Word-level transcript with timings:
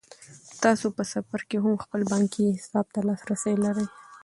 تاسو 0.63 0.87
په 0.95 1.03
سفر 1.13 1.39
کې 1.49 1.57
هم 1.63 1.73
خپل 1.83 2.01
بانکي 2.11 2.43
حساب 2.57 2.85
ته 2.93 2.99
لاسرسی 3.07 3.53
لرئ. 3.63 3.85